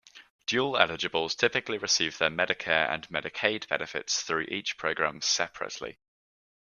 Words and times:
Dual-eligibles 0.47 1.35
typically 1.35 1.77
receive 1.77 2.17
their 2.17 2.31
Medicare 2.31 2.89
and 2.89 3.07
Medicaid 3.09 3.67
benefits 3.67 4.23
through 4.23 4.47
each 4.49 4.75
program 4.75 5.21
separately. 5.21 5.99